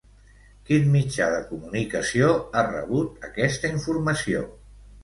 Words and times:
Quin 0.69 0.87
mitjà 0.95 1.27
de 1.35 1.43
comunicació 1.51 2.33
ha 2.63 2.67
rebut 2.73 3.31
aquesta 3.31 3.73
informació? 3.79 4.45